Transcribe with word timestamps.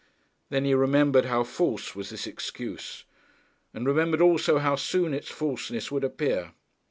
Then 0.49 0.65
he 0.65 0.73
remembered 0.73 1.25
how 1.25 1.43
false 1.43 1.93
was 1.95 2.09
this 2.09 2.25
excuse; 2.25 3.03
and 3.71 3.85
remembered 3.85 4.19
also 4.19 4.57
how 4.57 4.75
soon 4.75 5.13
its 5.13 5.29
falseness 5.29 5.91
would 5.91 6.03
appear. 6.03 6.53